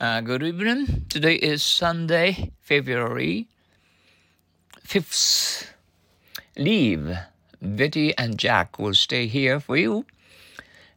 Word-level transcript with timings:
Uh, 0.00 0.20
good 0.20 0.42
evening. 0.42 1.06
Today 1.08 1.36
is 1.36 1.62
Sunday, 1.62 2.50
February 2.60 3.46
5th. 4.84 5.68
Leave. 6.56 7.16
Betty 7.62 8.12
and 8.18 8.36
Jack 8.36 8.76
will 8.76 8.94
stay 8.94 9.28
here 9.28 9.60
for 9.60 9.76
you. 9.76 10.04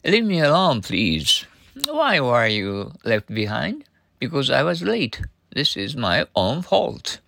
Leave 0.03 0.25
me 0.25 0.39
alone, 0.39 0.81
please. 0.81 1.45
Why 1.87 2.19
were 2.19 2.47
you 2.47 2.91
left 3.05 3.27
behind? 3.27 3.83
Because 4.19 4.49
I 4.49 4.63
was 4.63 4.81
late. 4.81 5.21
This 5.51 5.77
is 5.77 5.95
my 5.95 6.25
own 6.35 6.63
fault. 6.63 7.19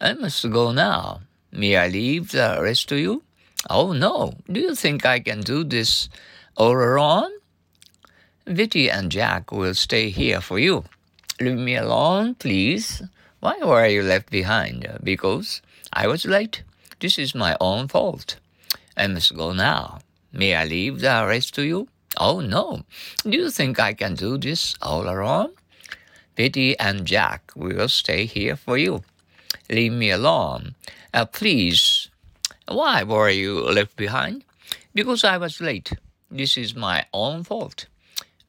I 0.00 0.12
must 0.12 0.48
go 0.48 0.70
now. 0.70 1.22
May 1.50 1.74
I 1.76 1.88
leave 1.88 2.30
the 2.30 2.60
rest 2.62 2.88
to 2.90 2.96
you? 2.96 3.24
Oh 3.68 3.92
no. 3.92 4.34
Do 4.46 4.60
you 4.60 4.76
think 4.76 5.04
I 5.04 5.18
can 5.18 5.40
do 5.40 5.64
this 5.64 6.08
all 6.56 6.78
alone? 6.78 7.32
Betty 8.44 8.88
and 8.88 9.10
Jack 9.10 9.50
will 9.50 9.74
stay 9.74 10.10
here 10.10 10.40
for 10.40 10.60
you. 10.60 10.84
Leave 11.40 11.56
me 11.56 11.74
alone, 11.74 12.34
please. 12.34 13.02
Why 13.40 13.56
were 13.62 13.86
you 13.86 14.02
left 14.02 14.30
behind? 14.30 14.86
Because 15.02 15.62
I 15.90 16.06
was 16.06 16.26
late. 16.26 16.62
This 17.00 17.18
is 17.18 17.34
my 17.34 17.56
own 17.62 17.88
fault. 17.88 18.36
I 18.94 19.06
must 19.06 19.34
go 19.34 19.54
now. 19.54 20.00
May 20.34 20.54
I 20.54 20.66
leave 20.66 21.00
the 21.00 21.24
rest 21.26 21.54
to 21.54 21.62
you? 21.62 21.88
Oh, 22.18 22.40
no. 22.40 22.82
Do 23.24 23.38
you 23.38 23.50
think 23.50 23.80
I 23.80 23.94
can 23.94 24.16
do 24.16 24.36
this 24.36 24.76
all 24.82 25.08
alone? 25.08 25.52
Betty 26.36 26.78
and 26.78 27.06
Jack 27.06 27.52
will 27.56 27.88
stay 27.88 28.26
here 28.26 28.54
for 28.54 28.76
you. 28.76 29.02
Leave 29.70 29.92
me 29.92 30.10
alone. 30.10 30.74
Uh, 31.14 31.24
please. 31.24 32.10
Why 32.68 33.02
were 33.02 33.30
you 33.30 33.62
left 33.62 33.96
behind? 33.96 34.44
Because 34.94 35.24
I 35.24 35.38
was 35.38 35.58
late. 35.62 35.94
This 36.30 36.58
is 36.58 36.76
my 36.76 37.06
own 37.14 37.44
fault. 37.44 37.86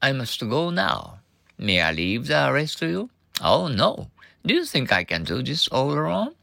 I 0.01 0.11
must 0.11 0.41
go 0.41 0.69
now. 0.71 1.20
May 1.61 1.79
I 1.79 1.91
leave 1.91 2.25
the 2.25 2.49
rest 2.51 2.79
to 2.79 2.87
you? 2.87 3.09
Oh, 3.39 3.67
no. 3.67 4.09
Do 4.43 4.55
you 4.55 4.65
think 4.65 4.91
I 4.91 5.03
can 5.03 5.23
do 5.23 5.43
this 5.43 5.67
all 5.67 5.93
alone? 5.93 6.33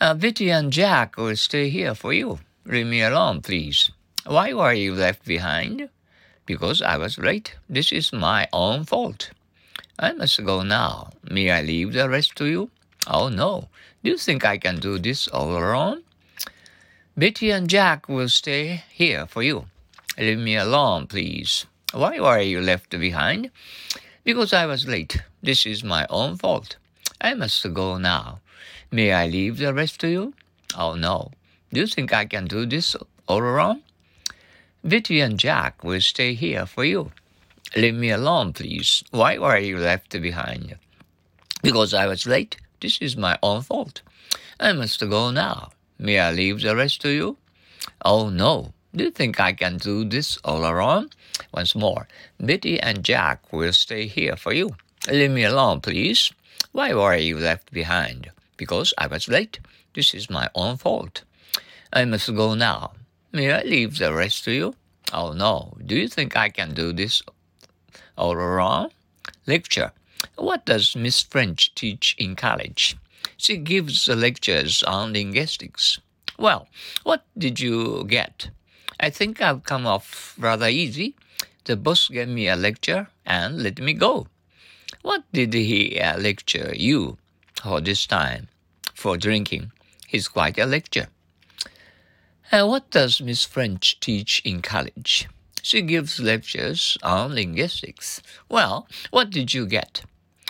Uh, 0.00 0.14
and 0.22 0.72
Jack 0.72 1.16
will 1.16 1.34
stay 1.34 1.68
here 1.68 1.96
for 1.96 2.12
you. 2.12 2.38
Leave 2.64 2.86
me 2.86 3.02
alone, 3.02 3.42
please. 3.42 3.90
Why 4.24 4.52
were 4.54 4.72
you 4.72 4.94
left 4.94 5.24
behind? 5.24 5.88
Because 6.46 6.80
I 6.80 6.96
was 6.96 7.18
late. 7.18 7.56
This 7.68 7.90
is 7.90 8.12
my 8.12 8.46
own 8.52 8.84
fault. 8.84 9.30
I 9.98 10.12
must 10.12 10.44
go 10.44 10.62
now. 10.62 11.10
May 11.28 11.50
I 11.50 11.62
leave 11.62 11.92
the 11.92 12.08
rest 12.08 12.36
to 12.36 12.46
you? 12.46 12.70
Oh, 13.08 13.28
no. 13.28 13.68
Do 14.04 14.10
you 14.10 14.16
think 14.16 14.44
I 14.44 14.58
can 14.58 14.78
do 14.78 15.00
this 15.00 15.26
all 15.26 15.50
alone? 15.58 16.04
Betty 17.16 17.50
and 17.50 17.68
Jack 17.68 18.08
will 18.08 18.28
stay 18.28 18.84
here 18.90 19.26
for 19.26 19.42
you. 19.42 19.66
Leave 20.16 20.38
me 20.38 20.54
alone, 20.54 21.08
please. 21.08 21.66
Why 21.92 22.20
were 22.20 22.40
you 22.40 22.60
left 22.60 22.90
behind? 22.90 23.50
Because 24.22 24.52
I 24.52 24.66
was 24.66 24.86
late. 24.86 25.22
This 25.42 25.64
is 25.64 25.82
my 25.82 26.06
own 26.10 26.36
fault. 26.36 26.76
I 27.20 27.32
must 27.34 27.72
go 27.72 27.96
now. 27.96 28.40
May 28.90 29.12
I 29.12 29.26
leave 29.26 29.56
the 29.56 29.72
rest 29.72 29.98
to 30.00 30.08
you? 30.08 30.34
Oh 30.76 30.94
no. 30.94 31.32
Do 31.72 31.80
you 31.80 31.86
think 31.86 32.12
I 32.12 32.26
can 32.26 32.44
do 32.46 32.66
this 32.66 32.94
all 33.26 33.42
alone? 33.42 33.82
Betty 34.84 35.20
and 35.20 35.38
Jack 35.38 35.82
will 35.82 36.00
stay 36.00 36.34
here 36.34 36.66
for 36.66 36.84
you. 36.84 37.10
Leave 37.74 37.94
me 37.94 38.10
alone, 38.10 38.52
please. 38.52 39.02
Why 39.10 39.38
were 39.38 39.58
you 39.58 39.78
left 39.78 40.10
behind? 40.10 40.76
Because 41.62 41.94
I 41.94 42.06
was 42.06 42.26
late. 42.26 42.58
This 42.80 42.98
is 43.00 43.16
my 43.16 43.38
own 43.42 43.62
fault. 43.62 44.02
I 44.60 44.72
must 44.72 45.00
go 45.00 45.30
now. 45.30 45.70
May 45.98 46.18
I 46.18 46.32
leave 46.32 46.60
the 46.60 46.76
rest 46.76 47.00
to 47.02 47.08
you? 47.08 47.38
Oh 48.04 48.28
no. 48.28 48.72
Do 48.94 49.04
you 49.04 49.10
think 49.10 49.38
I 49.38 49.52
can 49.52 49.76
do 49.76 50.04
this 50.04 50.38
all 50.44 50.64
alone? 50.64 51.10
Once 51.52 51.74
more, 51.74 52.08
Betty 52.40 52.80
and 52.80 53.04
Jack 53.04 53.52
will 53.52 53.72
stay 53.74 54.06
here 54.06 54.34
for 54.34 54.54
you. 54.54 54.76
Leave 55.10 55.30
me 55.30 55.44
alone, 55.44 55.80
please. 55.82 56.32
Why 56.72 56.94
were 56.94 57.16
you 57.16 57.38
left 57.38 57.70
behind? 57.70 58.30
Because 58.56 58.94
I 58.96 59.06
was 59.06 59.28
late. 59.28 59.60
This 59.94 60.14
is 60.14 60.30
my 60.30 60.48
own 60.54 60.78
fault. 60.78 61.22
I 61.92 62.06
must 62.06 62.34
go 62.34 62.54
now. 62.54 62.92
May 63.30 63.52
I 63.52 63.62
leave 63.62 63.98
the 63.98 64.12
rest 64.12 64.44
to 64.44 64.52
you? 64.52 64.74
Oh 65.12 65.32
no. 65.32 65.76
Do 65.84 65.94
you 65.94 66.08
think 66.08 66.36
I 66.36 66.48
can 66.48 66.72
do 66.72 66.92
this 66.92 67.22
all 68.16 68.38
alone? 68.38 68.90
Lecture. 69.46 69.92
What 70.36 70.64
does 70.64 70.96
Miss 70.96 71.22
French 71.22 71.74
teach 71.74 72.16
in 72.18 72.36
college? 72.36 72.96
She 73.36 73.58
gives 73.58 74.08
lectures 74.08 74.82
on 74.82 75.12
linguistics. 75.12 75.98
Well, 76.38 76.68
what 77.04 77.24
did 77.36 77.60
you 77.60 78.04
get? 78.08 78.50
I 79.00 79.10
think 79.10 79.40
I've 79.40 79.64
come 79.64 79.86
off 79.86 80.34
rather 80.38 80.68
easy. 80.68 81.14
The 81.64 81.76
boss 81.76 82.08
gave 82.08 82.28
me 82.28 82.48
a 82.48 82.56
lecture 82.56 83.08
and 83.24 83.62
let 83.62 83.78
me 83.80 83.92
go. 83.92 84.26
What 85.02 85.24
did 85.32 85.54
he 85.54 86.00
uh, 86.00 86.18
lecture 86.18 86.72
you 86.74 87.18
for 87.62 87.80
this 87.80 88.06
time? 88.06 88.48
For 88.94 89.16
drinking. 89.16 89.70
He's 90.06 90.26
quite 90.26 90.58
a 90.58 90.66
lecture. 90.66 91.08
And 92.50 92.62
uh, 92.62 92.66
what 92.66 92.90
does 92.90 93.20
Miss 93.20 93.44
French 93.44 94.00
teach 94.00 94.40
in 94.44 94.62
college? 94.62 95.28
She 95.62 95.82
gives 95.82 96.18
lectures 96.18 96.96
on 97.02 97.34
linguistics. 97.34 98.22
Well, 98.48 98.88
what 99.10 99.30
did 99.30 99.52
you 99.52 99.66
get? 99.66 100.02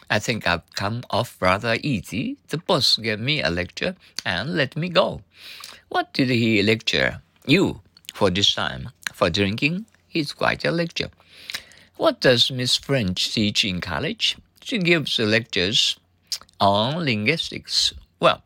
I 0.08 0.20
think 0.20 0.46
I've 0.46 0.62
come 0.74 1.02
off 1.10 1.36
rather 1.40 1.76
easy. 1.82 2.38
The 2.48 2.58
boss 2.58 2.96
gave 2.96 3.20
me 3.20 3.42
a 3.42 3.50
lecture 3.50 3.96
and 4.24 4.54
let 4.54 4.76
me 4.76 4.88
go. 4.88 5.22
What 5.88 6.12
did 6.12 6.30
he 6.30 6.62
lecture 6.62 7.20
you? 7.44 7.82
For 8.18 8.30
this 8.30 8.52
time. 8.52 8.90
For 9.12 9.30
drinking, 9.30 9.86
it's 10.12 10.32
quite 10.32 10.64
a 10.64 10.72
lecture. 10.72 11.10
What 11.96 12.20
does 12.20 12.50
Miss 12.50 12.74
French 12.74 13.32
teach 13.32 13.64
in 13.64 13.80
college? 13.80 14.36
She 14.60 14.78
gives 14.78 15.20
lectures 15.20 15.96
on 16.58 17.04
linguistics. 17.04 17.94
Well, 18.18 18.42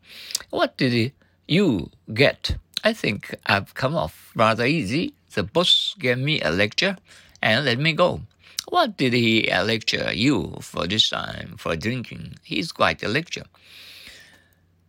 what 0.51 0.77
did 0.77 1.11
you 1.47 1.89
get? 2.13 2.57
I 2.83 2.93
think 2.93 3.33
I've 3.47 3.73
come 3.73 3.95
off 3.95 4.31
rather 4.35 4.65
easy. 4.65 5.15
The 5.33 5.41
boss 5.41 5.95
gave 5.97 6.19
me 6.19 6.39
a 6.41 6.51
lecture 6.51 6.95
and 7.41 7.65
let 7.65 7.79
me 7.79 7.93
go. 7.93 8.21
What 8.69 8.95
did 8.95 9.13
he 9.13 9.49
lecture 9.51 10.13
you 10.13 10.57
for 10.61 10.85
this 10.85 11.09
time 11.09 11.55
for 11.57 11.75
drinking? 11.75 12.37
He's 12.43 12.71
quite 12.71 13.01
a 13.01 13.07
lecture. 13.07 13.45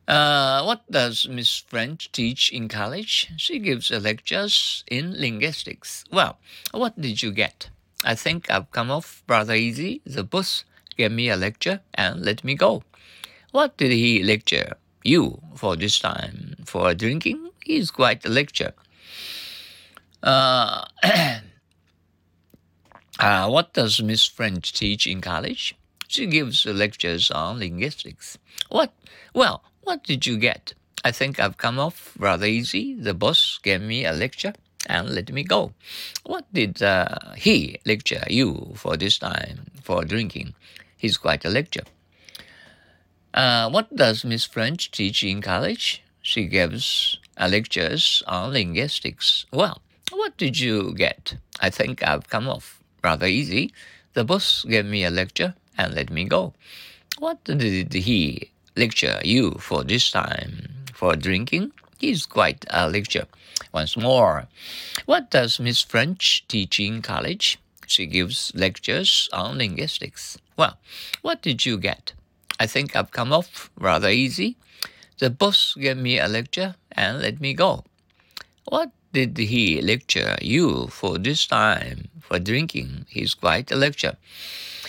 Uh, 0.06 0.62
what 0.62 0.82
does 0.90 1.26
Miss 1.28 1.56
French 1.56 2.12
teach 2.12 2.52
in 2.52 2.68
college? 2.68 3.32
She 3.36 3.58
gives 3.58 3.90
lectures 3.90 4.84
in 4.86 5.18
linguistics. 5.18 6.04
Well, 6.12 6.38
what 6.72 7.00
did 7.00 7.22
you 7.22 7.32
get? 7.32 7.70
I 8.04 8.14
think 8.14 8.50
I've 8.50 8.70
come 8.70 8.90
off 8.90 9.22
rather 9.26 9.54
easy. 9.54 10.02
The 10.04 10.22
boss 10.22 10.64
gave 10.96 11.12
me 11.12 11.30
a 11.30 11.36
lecture 11.36 11.80
and 11.94 12.22
let 12.22 12.44
me 12.44 12.54
go. 12.54 12.82
What 13.52 13.78
did 13.78 13.92
he 13.92 14.22
lecture 14.22 14.76
you 15.02 15.40
for 15.54 15.76
this 15.76 15.98
time? 15.98 16.56
For 16.66 16.94
drinking? 16.94 17.50
He's 17.64 17.90
quite 17.90 18.26
a 18.26 18.28
lecture. 18.28 18.74
Uh, 20.22 20.84
uh, 23.18 23.48
what 23.48 23.72
does 23.72 24.02
Miss 24.02 24.26
French 24.26 24.74
teach 24.74 25.06
in 25.06 25.22
college? 25.22 25.74
She 26.08 26.26
gives 26.26 26.66
lectures 26.66 27.30
on 27.30 27.58
linguistics. 27.58 28.38
What? 28.68 28.92
Well, 29.34 29.64
what 29.84 30.02
did 30.04 30.26
you 30.26 30.36
get? 30.36 30.74
I 31.04 31.12
think 31.12 31.38
I've 31.38 31.58
come 31.58 31.78
off 31.78 32.16
rather 32.18 32.46
easy. 32.46 32.94
The 32.94 33.14
boss 33.14 33.58
gave 33.62 33.82
me 33.82 34.04
a 34.04 34.12
lecture 34.12 34.54
and 34.86 35.10
let 35.10 35.30
me 35.32 35.44
go. 35.44 35.72
What 36.24 36.44
did 36.52 36.82
uh, 36.82 37.34
he 37.36 37.78
lecture 37.84 38.24
you 38.28 38.72
for 38.76 38.96
this 38.96 39.18
time 39.18 39.66
for 39.82 40.04
drinking? 40.04 40.54
He's 40.96 41.18
quite 41.18 41.44
a 41.44 41.50
lecture. 41.50 41.84
Uh, 43.34 43.68
what 43.68 43.94
does 43.94 44.24
Miss 44.24 44.44
French 44.44 44.90
teach 44.90 45.22
in 45.22 45.42
college? 45.42 46.02
She 46.22 46.46
gives 46.46 47.18
lectures 47.38 48.22
on 48.26 48.52
linguistics. 48.52 49.44
Well, 49.52 49.82
what 50.10 50.36
did 50.38 50.58
you 50.58 50.94
get? 50.94 51.36
I 51.60 51.68
think 51.68 52.02
I've 52.02 52.28
come 52.28 52.48
off 52.48 52.80
rather 53.02 53.26
easy. 53.26 53.74
The 54.14 54.24
boss 54.24 54.64
gave 54.64 54.86
me 54.86 55.04
a 55.04 55.10
lecture 55.10 55.54
and 55.76 55.94
let 55.94 56.10
me 56.10 56.24
go. 56.24 56.54
What 57.18 57.44
did 57.44 57.92
he 57.92 58.50
lecture 58.76 59.20
you 59.24 59.52
for 59.60 59.84
this 59.84 60.10
time 60.10 60.68
for 60.92 61.16
drinking 61.16 61.72
is 62.00 62.26
quite 62.26 62.64
a 62.70 62.88
lecture. 62.88 63.26
Once 63.72 63.96
more, 63.96 64.46
what 65.06 65.30
does 65.30 65.60
Miss 65.60 65.80
French 65.80 66.44
teach 66.48 66.78
in 66.80 67.02
college? 67.02 67.58
She 67.86 68.06
gives 68.06 68.52
lectures 68.54 69.28
on 69.32 69.58
linguistics. 69.58 70.38
Well, 70.56 70.78
what 71.22 71.42
did 71.42 71.66
you 71.66 71.78
get? 71.78 72.12
I 72.58 72.66
think 72.66 72.94
I've 72.94 73.10
come 73.10 73.32
off 73.32 73.70
rather 73.78 74.08
easy. 74.08 74.56
The 75.18 75.30
boss 75.30 75.74
gave 75.74 75.96
me 75.96 76.18
a 76.18 76.28
lecture 76.28 76.76
and 76.92 77.20
let 77.20 77.40
me 77.40 77.54
go. 77.54 77.84
What 78.64 78.90
did 79.12 79.36
he 79.38 79.80
lecture 79.80 80.36
you 80.40 80.88
for 80.88 81.18
this 81.18 81.46
time 81.46 82.08
for 82.20 82.38
drinking? 82.38 83.06
He's 83.08 83.34
quite 83.34 83.70
a 83.70 83.76
lecture. 83.76 84.16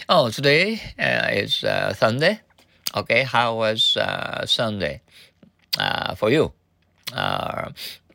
Oh, 0.09 0.29
today 0.29 0.81
uh, 0.97 1.29
is 1.31 1.63
uh, 1.63 1.93
Sunday. 1.93 2.41
Okay, 2.95 3.24
how 3.24 3.56
was 3.57 3.97
uh, 3.97 4.45
Sunday 4.45 5.01
uh, 5.77 6.15
for 6.15 6.30
you? 6.31 6.53
Uh, 7.12 7.71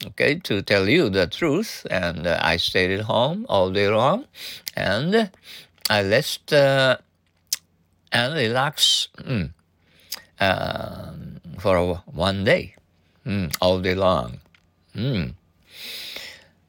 okay, 0.07 0.37
to 0.37 0.63
tell 0.63 0.89
you 0.89 1.11
the 1.11 1.27
truth, 1.27 1.87
and 1.91 2.27
uh, 2.27 2.41
I 2.41 2.57
stayed 2.57 2.91
at 2.91 3.05
home 3.05 3.45
all 3.51 3.71
day 3.71 3.89
long, 3.89 4.25
and 4.75 5.31
I 5.91 6.03
left 6.03 6.55
uh, 6.55 6.97
and 8.11 8.35
relax 8.35 9.09
mm, 9.19 9.53
uh, 10.41 11.13
for 11.59 12.03
one 12.07 12.45
day, 12.45 12.75
mm, 13.27 13.55
all 13.61 13.81
day 13.81 13.95
long. 13.95 14.41
Mm. 14.97 15.35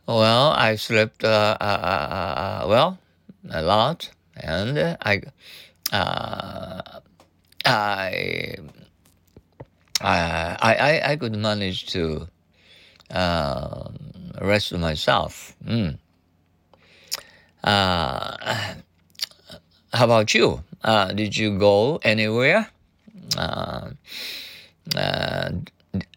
Well, 0.06 0.52
I 0.52 0.76
slept 0.76 1.24
uh 1.24 2.66
well 2.68 3.00
a 3.50 3.62
lot, 3.62 4.12
and 4.36 4.98
I 5.02 5.22
I 7.66 8.56
I, 10.02 10.58
I, 10.62 11.12
I 11.12 11.16
could 11.16 11.36
manage 11.36 11.88
to 11.88 12.28
uh, 13.12 13.90
rest 14.42 14.74
myself. 14.74 15.56
Mm. 15.66 15.98
Uh, 17.64 18.74
how 19.94 20.06
about 20.06 20.34
you? 20.34 20.64
Uh, 20.84 21.14
did 21.14 21.38
you 21.38 21.58
go 21.58 22.00
anywhere? 22.04 22.68
Uh, 23.38 23.92
uh, 24.96 25.52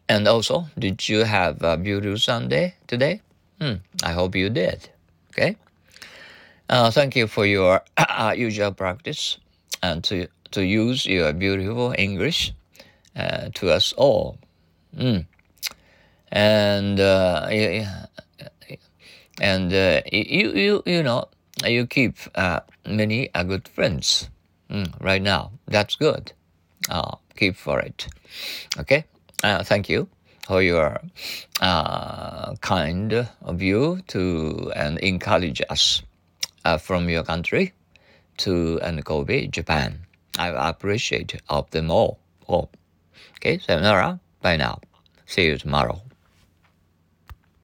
and 0.08 0.28
also, 0.28 0.66
did 0.78 1.08
you 1.08 1.24
have 1.24 1.62
a 1.62 1.76
beautiful 1.76 2.18
Sunday 2.18 2.74
today? 2.86 3.20
Mm, 3.60 3.80
I 4.02 4.12
hope 4.12 4.34
you 4.34 4.48
did. 4.48 4.88
Okay. 5.30 5.56
Uh, 6.68 6.90
thank 6.90 7.14
you 7.16 7.26
for 7.26 7.44
your 7.44 7.82
usual 8.36 8.72
practice 8.72 9.38
and 9.82 10.02
to 10.04 10.28
to 10.54 10.64
use 10.64 11.06
your 11.06 11.32
beautiful 11.32 11.94
English 11.98 12.54
uh, 13.16 13.50
to 13.54 13.70
us 13.70 13.92
all. 13.96 14.38
Mm. 14.96 15.26
And 16.30 17.00
uh, 17.00 17.46
and 19.40 19.72
uh, 19.72 20.00
you 20.12 20.52
you 20.52 20.82
you 20.86 21.02
know 21.02 21.28
you 21.66 21.86
keep 21.86 22.16
uh, 22.34 22.60
many 22.86 23.32
uh, 23.34 23.42
good 23.42 23.68
friends 23.68 24.30
mm, 24.70 24.86
right 25.00 25.22
now. 25.22 25.50
That's 25.66 25.96
good. 25.96 26.32
Uh, 26.88 27.16
keep 27.36 27.56
for 27.56 27.80
it. 27.80 28.08
Okay. 28.78 29.04
Uh, 29.42 29.62
thank 29.62 29.88
you 29.88 30.08
for 30.46 30.62
your 30.62 31.00
kind 32.60 33.28
you 33.58 34.00
to 34.06 34.72
and 34.76 34.98
encourage 34.98 35.62
us 35.70 36.02
from 36.78 37.08
your 37.08 37.22
country 37.22 37.72
to 38.36 38.80
and 38.82 39.04
Kobe, 39.04 39.46
Japan. 39.46 40.06
I 40.38 40.68
appreciate 40.68 41.40
of 41.48 41.70
them 41.70 41.90
all. 41.90 42.18
all. 42.46 42.70
Okay, 43.36 43.58
sayonara. 43.58 44.20
Bye 44.40 44.56
now. 44.56 44.80
See 45.26 45.46
you 45.46 45.58
tomorrow. 45.58 46.00